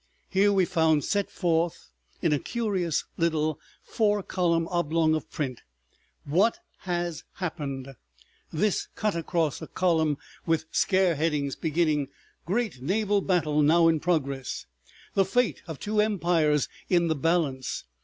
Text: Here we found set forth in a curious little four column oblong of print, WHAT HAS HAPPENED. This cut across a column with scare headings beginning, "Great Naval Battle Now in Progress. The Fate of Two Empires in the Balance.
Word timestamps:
Here 0.31 0.51
we 0.51 0.65
found 0.65 1.03
set 1.03 1.29
forth 1.29 1.91
in 2.23 2.33
a 2.33 2.39
curious 2.39 3.05
little 3.17 3.59
four 3.83 4.23
column 4.23 4.67
oblong 4.69 5.13
of 5.13 5.29
print, 5.29 5.61
WHAT 6.25 6.57
HAS 6.79 7.23
HAPPENED. 7.33 7.89
This 8.51 8.87
cut 8.95 9.15
across 9.15 9.61
a 9.61 9.67
column 9.67 10.17
with 10.43 10.65
scare 10.71 11.13
headings 11.13 11.55
beginning, 11.55 12.07
"Great 12.47 12.81
Naval 12.81 13.21
Battle 13.21 13.61
Now 13.61 13.87
in 13.87 13.99
Progress. 13.99 14.65
The 15.13 15.23
Fate 15.23 15.61
of 15.67 15.79
Two 15.79 16.01
Empires 16.01 16.67
in 16.89 17.07
the 17.07 17.13
Balance. 17.15 17.83